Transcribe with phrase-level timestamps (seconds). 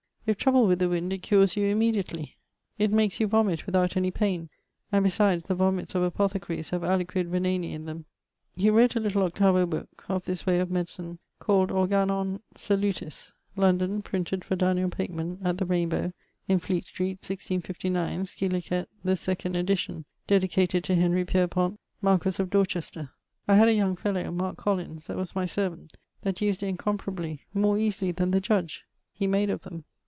[0.27, 2.37] If troubled with the wind it cures you immediately.
[2.77, 4.49] It makes you vomit without any paine,
[4.91, 8.05] and besides, the vomits of apothecaries have aliquid veneni in them.
[8.55, 14.03] He wrote a little 8vo booke, of this way of medicine, called Organon Salutis: London,
[14.03, 16.13] printed for Daniel Pakeman, at the Rainebowe,
[16.47, 18.85] in Fleet street, 1659, scil.
[19.03, 21.25] the second edition, dedicated to Henry,
[22.01, 23.09] marquess of Dorchester.
[23.49, 27.41] I had a young fellow (Marc Collins), that was my servant, that used it incomparably,
[27.55, 29.83] more easily than the Judge; he made of them.